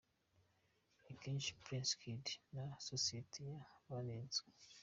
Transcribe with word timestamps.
Ni 1.03 1.13
kenshi 1.21 1.57
Prince 1.63 1.91
Kid 2.01 2.25
na 2.55 2.65
Sosiyete 2.87 3.39
ye 3.49 3.57
banenzwe…. 3.89 4.47